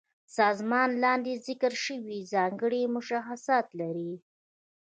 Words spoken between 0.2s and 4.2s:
سازمان لاندې ذکر شوي ځانګړي مشخصات لري.